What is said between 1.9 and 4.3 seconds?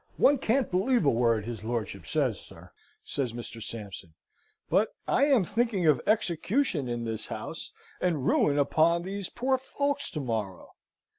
says, sir," says Mr. Sampson;